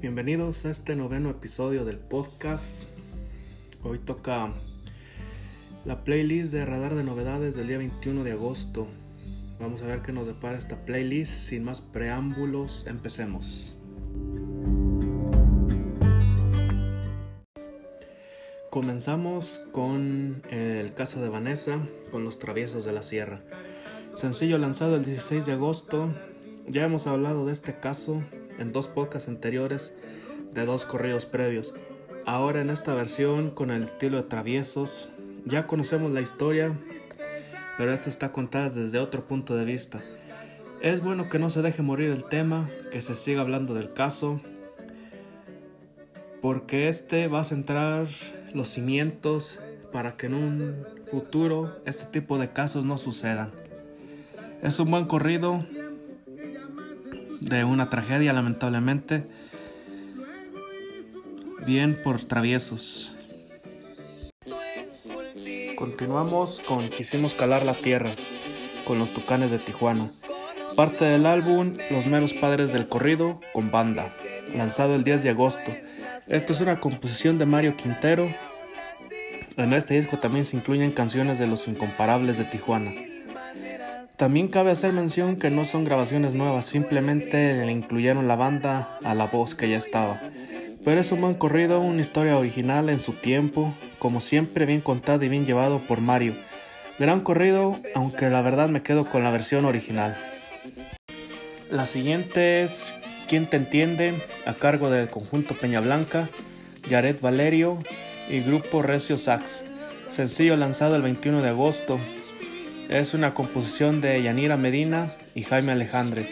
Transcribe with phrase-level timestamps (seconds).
[0.00, 2.84] Bienvenidos a este noveno episodio del podcast.
[3.82, 4.52] Hoy toca
[5.84, 8.86] la playlist de Radar de Novedades del día 21 de agosto.
[9.58, 11.32] Vamos a ver qué nos depara esta playlist.
[11.32, 13.76] Sin más preámbulos, empecemos.
[18.70, 21.80] Comenzamos con el caso de Vanessa,
[22.12, 23.40] con los traviesos de la sierra.
[24.14, 26.08] Sencillo lanzado el 16 de agosto.
[26.68, 28.22] Ya hemos hablado de este caso
[28.58, 29.94] en dos podcasts anteriores
[30.52, 31.74] de dos corridos previos.
[32.26, 35.08] Ahora en esta versión con el estilo de traviesos.
[35.44, 36.72] Ya conocemos la historia,
[37.78, 40.02] pero esta está contada desde otro punto de vista.
[40.82, 44.40] Es bueno que no se deje morir el tema, que se siga hablando del caso,
[46.40, 48.06] porque este va a centrar
[48.52, 49.60] los cimientos
[49.92, 50.76] para que en un
[51.10, 53.50] futuro este tipo de casos no sucedan.
[54.62, 55.64] Es un buen corrido
[57.48, 59.24] de una tragedia lamentablemente.
[61.66, 63.12] Bien por traviesos.
[65.76, 68.10] Continuamos con Quisimos calar la tierra
[68.84, 70.10] con los Tucanes de Tijuana.
[70.76, 74.14] Parte del álbum Los meros padres del corrido con banda,
[74.54, 75.74] lanzado el 10 de agosto.
[76.26, 78.28] Esta es una composición de Mario Quintero.
[79.56, 82.92] En este disco también se incluyen canciones de los incomparables de Tijuana.
[84.18, 89.14] También cabe hacer mención que no son grabaciones nuevas, simplemente le incluyeron la banda a
[89.14, 90.20] la voz que ya estaba.
[90.84, 95.24] Pero es un buen corrido, una historia original en su tiempo, como siempre bien contada
[95.24, 96.34] y bien llevado por Mario.
[96.98, 100.16] Gran corrido, aunque la verdad me quedo con la versión original.
[101.70, 102.94] La siguiente es
[103.28, 104.20] ¿Quién te entiende?
[104.46, 106.28] a cargo del conjunto Peña Blanca,
[106.90, 107.78] Jared Valerio
[108.28, 109.62] y grupo Recio Sax.
[110.10, 112.00] Sencillo lanzado el 21 de agosto.
[112.88, 116.26] Es una composición de Yanira Medina y Jaime Alejandre.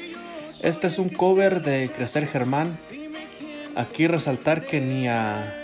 [0.63, 2.79] Este es un cover de Crecer Germán.
[3.75, 5.55] Aquí resaltar que ni a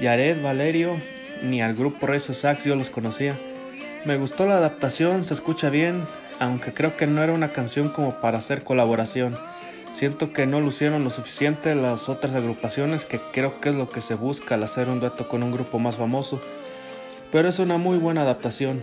[0.00, 0.96] Jared Valerio
[1.42, 3.36] ni al grupo Recio Sax yo los conocía.
[4.06, 6.02] Me gustó la adaptación, se escucha bien,
[6.40, 9.34] aunque creo que no era una canción como para hacer colaboración.
[9.92, 14.00] Siento que no lucieron lo suficiente las otras agrupaciones, que creo que es lo que
[14.00, 16.40] se busca al hacer un dueto con un grupo más famoso.
[17.32, 18.82] Pero es una muy buena adaptación.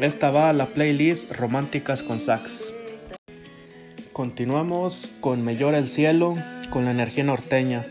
[0.00, 2.72] Esta va a la playlist Románticas con Sax.
[4.12, 6.34] Continuamos con Me llora el cielo,
[6.70, 7.84] con la energía norteña.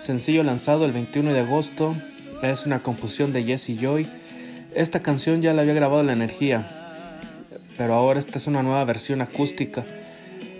[0.00, 1.94] Sencillo lanzado el 21 de agosto.
[2.42, 4.06] Es una composición de Jesse Joy.
[4.74, 6.68] Esta canción ya la había grabado la energía,
[7.76, 9.84] pero ahora esta es una nueva versión acústica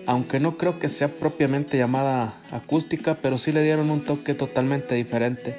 [0.09, 4.95] aunque no creo que sea propiamente llamada acústica, pero sí le dieron un toque totalmente
[4.95, 5.55] diferente.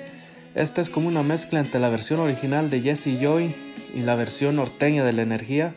[0.55, 3.53] Esta es como una mezcla entre la versión original de Jesse Joy
[3.93, 5.73] y la versión norteña de la energía.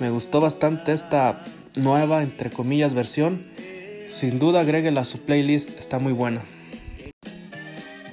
[0.00, 1.44] Me gustó bastante esta
[1.74, 3.44] nueva, entre comillas, versión.
[4.10, 6.42] Sin duda agréguela a su playlist, está muy buena.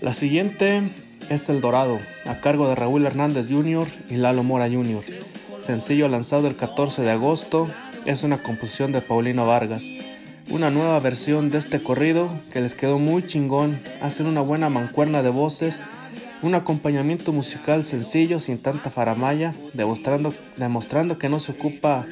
[0.01, 0.81] La siguiente
[1.29, 3.87] es El Dorado, a cargo de Raúl Hernández Jr.
[4.09, 5.03] y Lalo Mora Jr.
[5.59, 7.67] Sencillo lanzado el 14 de agosto
[8.05, 9.83] es una composición de Paulino Vargas.
[10.49, 13.79] Una nueva versión de este corrido que les quedó muy chingón.
[14.01, 15.81] Hacen una buena mancuerna de voces,
[16.43, 22.05] un acompañamiento musical sencillo sin tanta faramaya, demostrando, demostrando que no se ocupa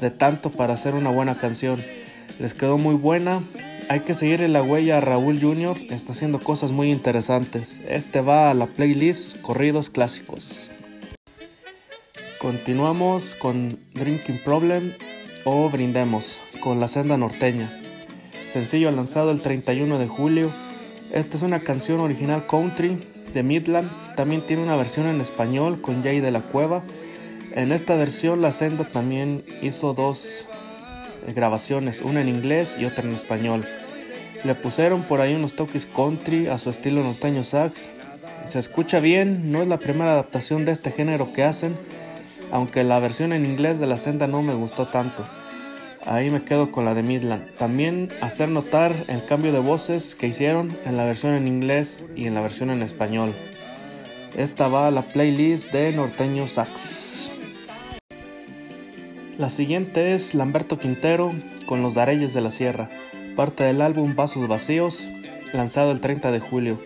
[0.00, 1.78] de tanto para hacer una buena canción.
[2.40, 3.42] Les quedó muy buena.
[3.90, 5.76] Hay que seguir en la huella a Raúl Jr.
[5.90, 7.82] Está haciendo cosas muy interesantes.
[7.86, 10.70] Este va a la playlist Corridos Clásicos.
[12.38, 14.92] Continuamos con Drinking Problem
[15.44, 17.70] o Brindemos con la senda norteña.
[18.46, 20.50] Sencillo lanzado el 31 de julio.
[21.12, 22.98] Esta es una canción original country
[23.34, 23.90] de Midland.
[24.16, 26.82] También tiene una versión en español con Jay de la Cueva.
[27.54, 30.46] En esta versión la senda también hizo dos
[31.26, 33.66] eh, grabaciones, una en inglés y otra en español.
[34.42, 37.90] Le pusieron por ahí unos toques country a su estilo norteño sax.
[38.46, 41.76] Se escucha bien, no es la primera adaptación de este género que hacen
[42.54, 45.24] aunque la versión en inglés de la senda no me gustó tanto.
[46.06, 47.48] Ahí me quedo con la de Midland.
[47.56, 52.26] También hacer notar el cambio de voces que hicieron en la versión en inglés y
[52.26, 53.32] en la versión en español.
[54.36, 57.30] Esta va a la playlist de Norteño Sax.
[59.38, 61.32] La siguiente es Lamberto Quintero
[61.66, 62.90] con Los Dareyes de la Sierra,
[63.34, 65.08] parte del álbum Vasos Vacíos,
[65.54, 66.78] lanzado el 30 de julio.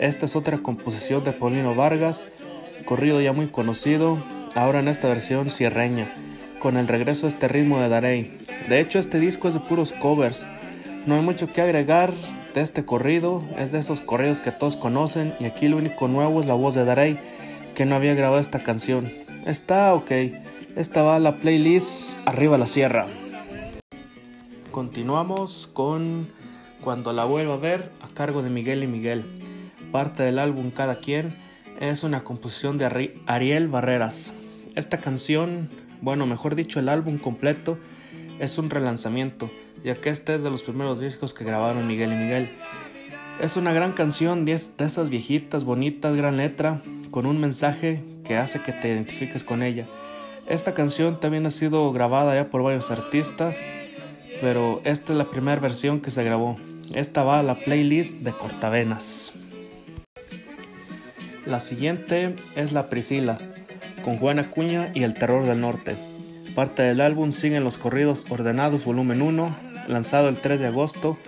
[0.00, 2.24] Esta es otra composición de Paulino Vargas,
[2.84, 4.18] corrido ya muy conocido,
[4.54, 6.12] ahora en esta versión cierreña,
[6.58, 8.43] con el regreso de este ritmo de Darey.
[8.68, 10.46] De hecho, este disco es de puros covers,
[11.06, 12.14] no hay mucho que agregar
[12.54, 16.40] de este corrido, es de esos corridos que todos conocen y aquí lo único nuevo
[16.40, 17.18] es la voz de Darey,
[17.74, 19.12] que no había grabado esta canción.
[19.44, 20.10] Está ok,
[20.76, 23.06] esta va a la playlist Arriba la Sierra.
[24.70, 26.28] Continuamos con
[26.80, 29.24] Cuando la vuelva a ver, a cargo de Miguel y Miguel.
[29.92, 31.36] Parte del álbum Cada quien
[31.80, 34.32] es una composición de Ariel Barreras.
[34.74, 35.68] Esta canción,
[36.00, 37.76] bueno, mejor dicho, el álbum completo
[38.38, 39.50] es un relanzamiento,
[39.84, 42.48] ya que este es de los primeros discos que grabaron Miguel y Miguel.
[43.40, 48.60] Es una gran canción de esas viejitas, bonitas, gran letra, con un mensaje que hace
[48.60, 49.86] que te identifiques con ella.
[50.48, 53.58] Esta canción también ha sido grabada ya por varios artistas,
[54.40, 56.56] pero esta es la primera versión que se grabó.
[56.92, 59.32] Esta va a la playlist de Cortavenas.
[61.46, 63.38] La siguiente es La Priscila,
[64.04, 65.94] con Juana Cuña y El Terror del Norte.
[66.54, 69.56] Parte del álbum siguen los corridos ordenados volumen 1,
[69.88, 71.18] lanzado el 3 de agosto.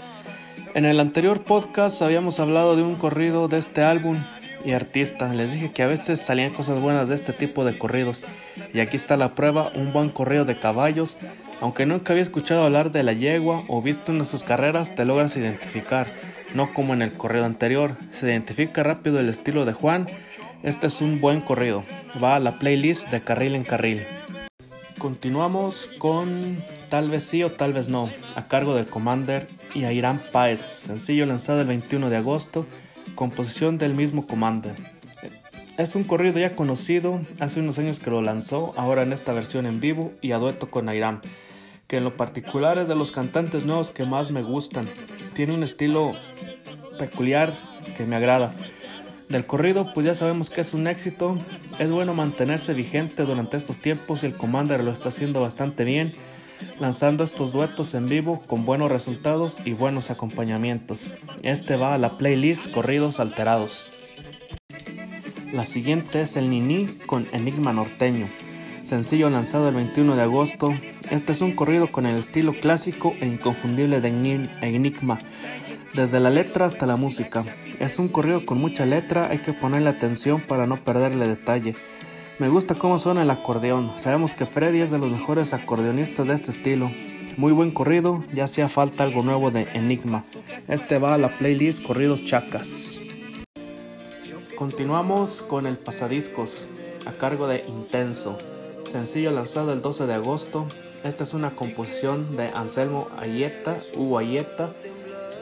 [0.75, 4.17] En el anterior podcast habíamos hablado de un corrido de este álbum
[4.65, 5.35] y artista.
[5.35, 8.23] Les dije que a veces salían cosas buenas de este tipo de corridos.
[8.73, 11.17] Y aquí está la prueba, un buen corrido de caballos.
[11.61, 15.37] Aunque nunca había escuchado hablar de la yegua o visto de sus carreras, te logras
[15.37, 16.07] identificar.
[16.55, 20.07] No como en el corrido anterior, se identifica rápido el estilo de Juan.
[20.63, 21.83] Este es un buen corrido.
[22.23, 24.07] Va a la playlist de carril en carril.
[24.99, 30.21] Continuamos con Tal vez sí o tal vez no, a cargo del Commander y Irán
[30.33, 32.67] Páez, sencillo lanzado el 21 de agosto
[33.15, 34.75] composición del mismo Commander.
[35.79, 39.67] Es un corrido ya conocido, hace unos años que lo lanzó, ahora en esta versión
[39.67, 41.21] en vivo y a dueto con Airam,
[41.87, 44.89] que en lo particular es de los cantantes nuevos que más me gustan.
[45.35, 46.15] Tiene un estilo
[46.99, 47.53] peculiar
[47.97, 48.55] que me agrada.
[49.29, 51.37] Del corrido, pues ya sabemos que es un éxito.
[51.79, 56.13] Es bueno mantenerse vigente durante estos tiempos y el Commander lo está haciendo bastante bien
[56.79, 61.07] lanzando estos duetos en vivo con buenos resultados y buenos acompañamientos.
[61.43, 63.91] Este va a la playlist Corridos Alterados.
[65.53, 68.29] La siguiente es el Nini con Enigma Norteño,
[68.85, 70.75] sencillo lanzado el 21 de agosto.
[71.11, 74.09] Este es un corrido con el estilo clásico e inconfundible de
[74.61, 75.19] Enigma,
[75.95, 77.45] desde la letra hasta la música.
[77.79, 81.75] Es un corrido con mucha letra, hay que ponerle atención para no perderle detalle.
[82.39, 83.93] Me gusta cómo suena el acordeón.
[83.99, 86.91] Sabemos que Freddy es de los mejores acordeonistas de este estilo.
[87.37, 90.25] Muy buen corrido, ya hacía falta algo nuevo de Enigma.
[90.69, 92.99] Este va a la playlist Corridos Chacas.
[94.57, 96.69] Continuamos con el Pasadiscos,
[97.05, 98.39] a cargo de Intenso.
[98.91, 100.67] Sencillo lanzado el 12 de agosto.
[101.05, 104.71] Esta es una composición de Anselmo Ayeta, Hugo Ayeta,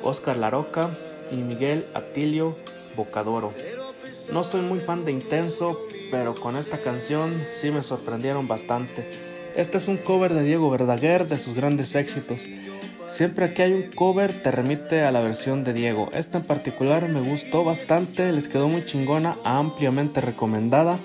[0.03, 0.91] Oscar Laroca
[1.31, 2.57] y Miguel Atilio
[2.97, 3.53] Bocadoro.
[4.33, 5.79] No soy muy fan de Intenso,
[6.11, 9.09] pero con esta canción sí me sorprendieron bastante.
[9.57, 12.41] Este es un cover de Diego Verdaguer de sus grandes éxitos.
[13.09, 16.11] Siempre que hay un cover te remite a la versión de Diego.
[16.13, 20.99] Esta en particular me gustó bastante, les quedó muy chingona, ampliamente recomendada.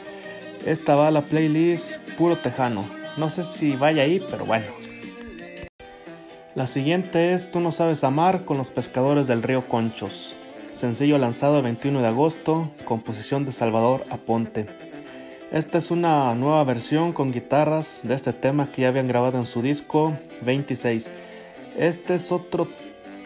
[0.65, 2.83] Esta va a la playlist Puro Tejano.
[3.17, 4.65] No sé si vaya ahí, pero bueno.
[6.55, 10.33] La siguiente es Tú no sabes amar con los pescadores del río Conchos.
[10.73, 14.65] Sencillo lanzado el 21 de agosto, composición de Salvador Aponte.
[15.51, 19.45] Esta es una nueva versión con guitarras de este tema que ya habían grabado en
[19.45, 21.09] su disco 26.
[21.77, 22.67] Este es otro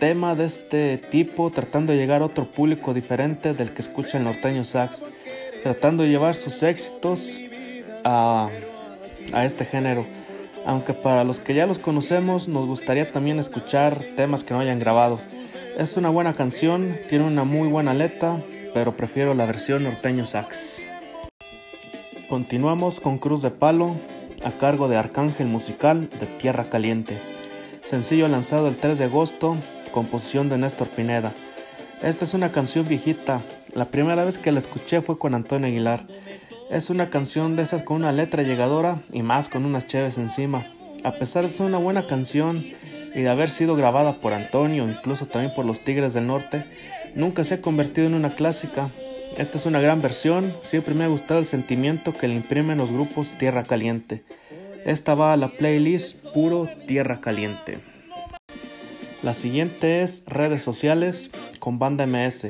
[0.02, 4.26] tema de este tipo, tratando de llegar a otro público diferente del que escucha el
[4.26, 5.02] norteño sax,
[5.64, 7.40] tratando de llevar sus éxitos
[8.04, 8.50] a,
[9.32, 10.06] a este género.
[10.66, 14.80] Aunque para los que ya los conocemos nos gustaría también escuchar temas que no hayan
[14.80, 15.20] grabado.
[15.78, 18.38] Es una buena canción, tiene una muy buena letra,
[18.74, 20.82] pero prefiero la versión norteño sax.
[22.30, 23.96] Continuamos con Cruz de Palo
[24.44, 27.18] a cargo de Arcángel Musical de Tierra Caliente.
[27.84, 29.58] Sencillo lanzado el 3 de agosto,
[29.92, 31.34] composición de Néstor Pineda.
[32.02, 33.42] Esta es una canción viejita.
[33.74, 36.06] La primera vez que la escuché fue con Antonio Aguilar.
[36.74, 40.68] Es una canción de esas con una letra llegadora y más con unas cheves encima.
[41.06, 42.62] A pesar de ser una buena canción
[43.16, 46.66] y de haber sido grabada por Antonio, incluso también por los Tigres del Norte,
[47.16, 48.90] nunca se ha convertido en una clásica
[49.38, 52.92] esta es una gran versión, siempre me ha gustado el sentimiento que le imprimen los
[52.92, 54.24] grupos Tierra Caliente.
[54.86, 57.80] Esta va a la playlist Puro Tierra Caliente.
[59.24, 62.50] La siguiente es Redes Sociales con Banda MS,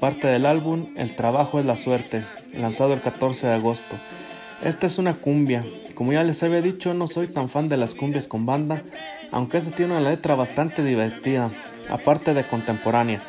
[0.00, 3.96] parte del álbum El Trabajo es la Suerte, lanzado el 14 de agosto.
[4.62, 5.64] Esta es una cumbia,
[5.94, 8.82] como ya les había dicho no soy tan fan de las cumbias con banda,
[9.32, 11.50] aunque esta tiene una letra bastante divertida,
[11.88, 13.22] aparte de contemporánea.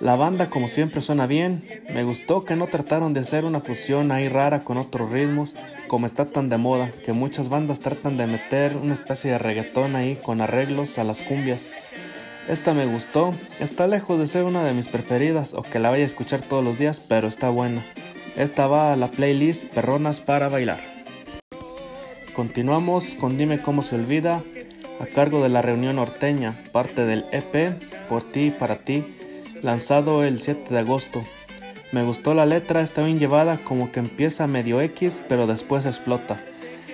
[0.00, 1.60] La banda como siempre suena bien,
[1.92, 5.54] me gustó que no trataron de hacer una fusión ahí rara con otros ritmos,
[5.88, 9.96] como está tan de moda, que muchas bandas tratan de meter una especie de reggaetón
[9.96, 11.66] ahí con arreglos a las cumbias.
[12.48, 16.04] Esta me gustó, está lejos de ser una de mis preferidas o que la vaya
[16.04, 17.82] a escuchar todos los días, pero está buena.
[18.38, 20.78] Esta va a la playlist Perronas para bailar.
[22.34, 24.44] Continuamos con Dime cómo se olvida
[25.00, 29.04] a cargo de la reunión norteña, parte del EP Por ti para ti,
[29.64, 31.20] lanzado el 7 de agosto.
[31.90, 36.36] Me gustó la letra, está bien llevada, como que empieza medio X, pero después explota.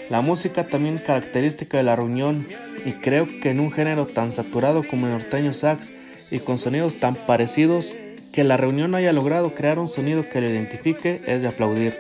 [0.08, 2.46] La música también característica de la reunión,
[2.86, 5.90] y creo que en un género tan saturado como el norteño sax
[6.30, 7.94] y con sonidos tan parecidos,
[8.34, 11.96] que la reunión haya logrado crear un sonido que lo identifique es de aplaudir.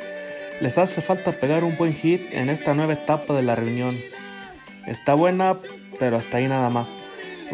[0.60, 3.94] Les hace falta pegar un buen hit en esta nueva etapa de la reunión.
[4.84, 5.54] Está buena,
[6.00, 6.96] pero hasta ahí nada más.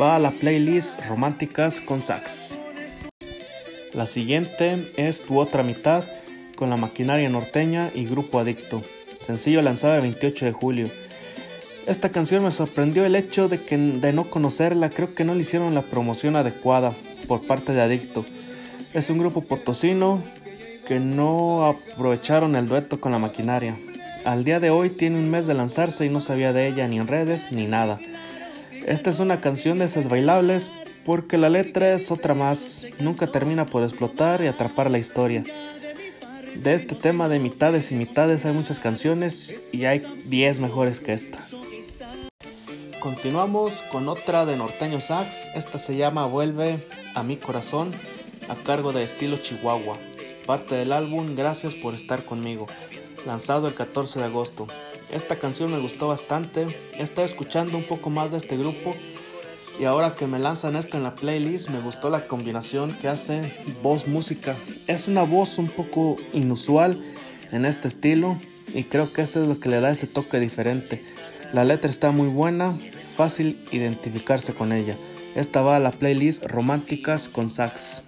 [0.00, 2.56] Va a la playlist Románticas con Sax.
[3.92, 6.02] La siguiente es Tu otra mitad
[6.56, 8.82] con la maquinaria norteña y Grupo Adicto,
[9.20, 10.88] sencillo lanzado el 28 de julio.
[11.86, 15.40] Esta canción me sorprendió el hecho de que de no conocerla, creo que no le
[15.40, 16.94] hicieron la promoción adecuada
[17.28, 18.24] por parte de Adicto.
[18.92, 20.20] Es un grupo potosino
[20.88, 23.76] que no aprovecharon el dueto con la maquinaria.
[24.24, 26.98] Al día de hoy tiene un mes de lanzarse y no sabía de ella ni
[26.98, 28.00] en redes ni nada.
[28.86, 30.72] Esta es una canción de esas bailables
[31.04, 35.44] porque la letra es otra más, nunca termina por explotar y atrapar la historia.
[36.56, 41.12] De este tema de mitades y mitades hay muchas canciones y hay 10 mejores que
[41.12, 41.38] esta.
[42.98, 46.78] Continuamos con otra de Norteño Sax, esta se llama Vuelve
[47.14, 47.92] a mi corazón
[48.50, 49.96] a cargo de estilo Chihuahua,
[50.44, 52.66] parte del álbum Gracias por estar conmigo,
[53.24, 54.66] lanzado el 14 de agosto.
[55.12, 56.66] Esta canción me gustó bastante,
[56.98, 58.92] he estado escuchando un poco más de este grupo
[59.78, 63.56] y ahora que me lanzan esto en la playlist, me gustó la combinación que hace
[63.82, 64.54] voz-música.
[64.88, 67.00] Es una voz un poco inusual
[67.52, 68.36] en este estilo
[68.74, 71.00] y creo que eso es lo que le da ese toque diferente.
[71.52, 72.76] La letra está muy buena,
[73.16, 74.96] fácil identificarse con ella.
[75.36, 78.02] Esta va a la playlist Románticas con Sax.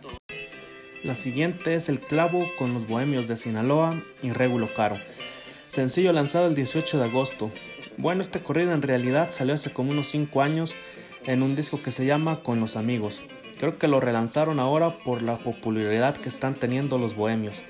[1.05, 3.93] La siguiente es El Clavo con los Bohemios de Sinaloa
[4.23, 4.95] y Regulo Caro.
[5.67, 7.51] Sencillo lanzado el 18 de agosto.
[7.97, 10.77] Bueno, este corrido en realidad salió hace como unos 5 años
[11.27, 13.21] en un disco que se llama Con los amigos.
[13.59, 17.63] Creo que lo relanzaron ahora por la popularidad que están teniendo los bohemios.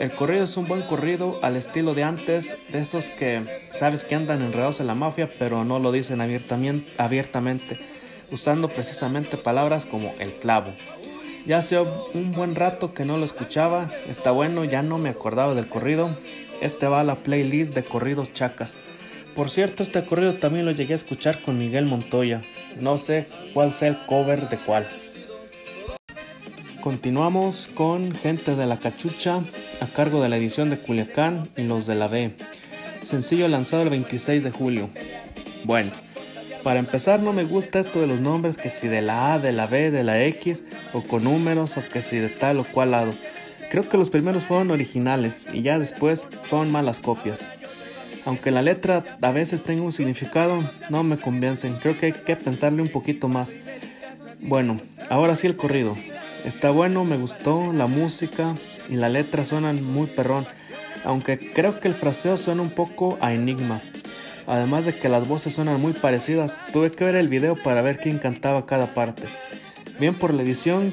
[0.00, 4.16] El corrido es un buen corrido al estilo de antes, de esos que sabes que
[4.16, 7.78] andan enredados en la mafia pero no lo dicen abiertamente,
[8.32, 10.72] usando precisamente palabras como el clavo.
[11.48, 15.54] Ya hace un buen rato que no lo escuchaba, está bueno, ya no me acordaba
[15.54, 16.10] del corrido.
[16.60, 18.74] Este va a la playlist de corridos chacas.
[19.34, 22.42] Por cierto, este corrido también lo llegué a escuchar con Miguel Montoya.
[22.78, 24.86] No sé cuál sea el cover de cuál.
[26.82, 29.40] Continuamos con Gente de la Cachucha
[29.80, 32.30] a cargo de la edición de Culiacán y los de la B.
[33.06, 34.90] Sencillo lanzado el 26 de julio.
[35.64, 35.92] Bueno,
[36.62, 39.52] para empezar no me gusta esto de los nombres que si de la A, de
[39.52, 42.92] la B, de la X o con números o que si de tal o cual
[42.92, 43.12] lado.
[43.70, 47.44] Creo que los primeros fueron originales y ya después son malas copias.
[48.24, 51.76] Aunque la letra a veces tenga un significado, no me convencen.
[51.76, 53.52] Creo que hay que pensarle un poquito más.
[54.42, 54.76] Bueno,
[55.10, 55.96] ahora sí el corrido.
[56.44, 58.54] Está bueno, me gustó la música
[58.88, 60.46] y la letra suenan muy perrón.
[61.04, 63.80] Aunque creo que el fraseo suena un poco a enigma.
[64.46, 67.98] Además de que las voces suenan muy parecidas, tuve que ver el video para ver
[67.98, 69.24] quién cantaba cada parte.
[69.98, 70.92] Bien por la edición,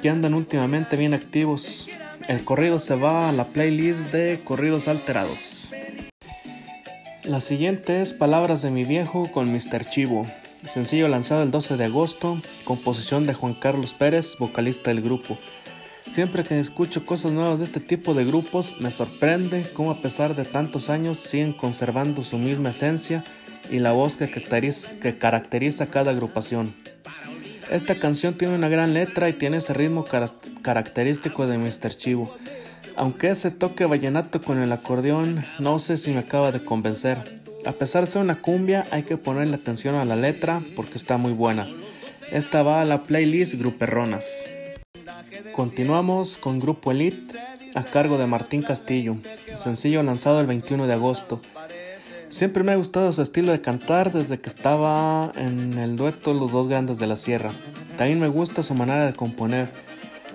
[0.00, 1.88] que andan últimamente bien activos.
[2.26, 5.70] El corrido se va a la playlist de corridos alterados.
[7.24, 9.90] La siguiente es Palabras de mi viejo con Mr.
[9.90, 10.26] Chivo,
[10.66, 15.36] sencillo lanzado el 12 de agosto, composición de Juan Carlos Pérez, vocalista del grupo.
[16.08, 20.34] Siempre que escucho cosas nuevas de este tipo de grupos, me sorprende cómo a pesar
[20.34, 23.22] de tantos años siguen conservando su misma esencia
[23.70, 24.28] y la voz que
[25.18, 26.72] caracteriza, cada agrupación.
[27.70, 30.04] Esta canción tiene una gran letra y tiene ese ritmo
[30.62, 31.96] característico de Mr.
[31.96, 32.36] Chivo
[32.96, 37.18] aunque ese toque vallenato con el acordeón no sé si me acaba de convencer.
[37.66, 41.16] A pesar de ser una cumbia, hay que ponerle atención a la letra porque está
[41.16, 41.66] muy buena.
[42.32, 44.44] Esta va a la playlist Gruperronas.
[45.54, 47.38] Continuamos con Grupo Elite
[47.74, 49.16] a cargo de Martín Castillo,
[49.62, 51.40] sencillo lanzado el 21 de agosto.
[52.28, 56.52] Siempre me ha gustado su estilo de cantar desde que estaba en el dueto Los
[56.52, 57.50] Dos Grandes de la Sierra.
[57.96, 59.68] También me gusta su manera de componer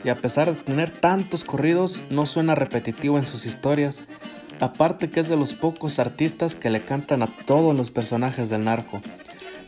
[0.03, 4.07] y a pesar de tener tantos corridos, no suena repetitivo en sus historias,
[4.59, 8.65] aparte que es de los pocos artistas que le cantan a todos los personajes del
[8.65, 9.01] narco.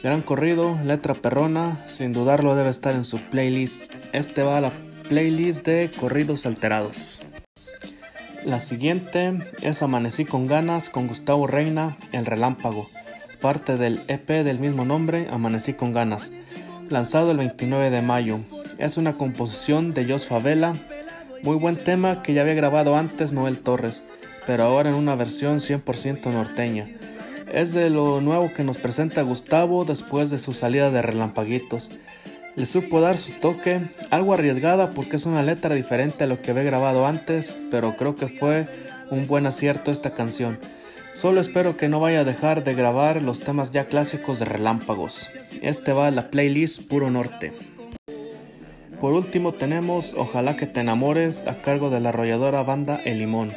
[0.02, 3.94] Gran corrido, letra perrona, sin dudarlo debe estar en su playlist.
[4.12, 4.72] Este va a la
[5.08, 7.20] playlist de corridos alterados.
[8.46, 12.90] La siguiente es Amanecí con ganas con Gustavo Reina, El Relámpago,
[13.40, 16.30] parte del EP del mismo nombre, Amanecí con ganas,
[16.90, 18.40] lanzado el 29 de mayo.
[18.80, 20.74] Es una composición de Jos Favela,
[21.42, 24.04] muy buen tema que ya había grabado antes Noel Torres,
[24.46, 26.90] pero ahora en una versión 100% norteña.
[27.54, 31.90] Es de lo nuevo que nos presenta Gustavo después de su salida de Relampaguitos.
[32.56, 33.82] Le supo dar su toque,
[34.12, 38.16] algo arriesgada porque es una letra diferente a lo que había grabado antes, pero creo
[38.16, 38.68] que fue
[39.10, 40.60] un buen acierto esta canción.
[41.16, 45.30] Solo espero que no vaya a dejar de grabar los temas ya clásicos de Relámpagos.
[45.62, 47.54] Este va a la playlist Puro Norte.
[49.02, 53.52] Por último tenemos Ojalá que te enamores a cargo de la arrolladora banda El Limón.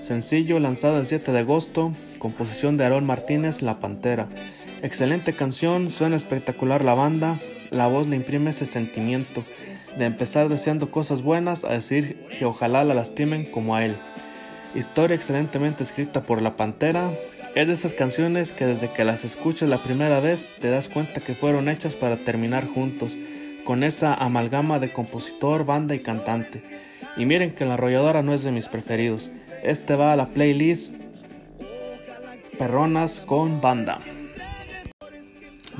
[0.00, 4.28] Sencillo lanzado el 7 de agosto, composición de Aarón Martínez La Pantera.
[4.82, 7.36] Excelente canción, suena espectacular la banda,
[7.70, 9.44] la voz le imprime ese sentimiento
[9.96, 13.96] de empezar deseando cosas buenas a decir que ojalá la lastimen como a él.
[14.74, 17.10] Historia excelentemente escrita por La Pantera.
[17.54, 21.20] Es de esas canciones que desde que las escuchas la primera vez te das cuenta
[21.20, 23.12] que fueron hechas para terminar juntos,
[23.64, 26.62] con esa amalgama de compositor, banda y cantante.
[27.16, 29.30] Y miren que la arrolladora no es de mis preferidos.
[29.64, 30.94] Este va a la playlist
[32.58, 34.00] Perronas con banda.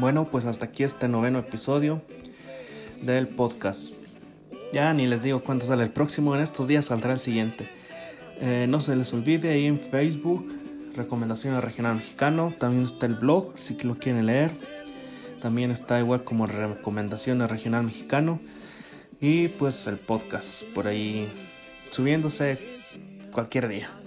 [0.00, 2.00] Bueno, pues hasta aquí este noveno episodio
[3.02, 3.90] del podcast.
[4.72, 7.68] Ya ni les digo cuándo sale el próximo, en estos días saldrá el siguiente.
[8.40, 10.50] Eh, no se les olvide ahí en Facebook,
[10.96, 12.50] Recomendaciones Regional Mexicano.
[12.58, 14.52] También está el blog, si lo quieren leer.
[15.42, 18.40] También está igual como Recomendaciones Regional Mexicano.
[19.20, 21.28] Y pues el podcast por ahí
[21.92, 22.58] subiéndose
[23.32, 23.99] cualquier día.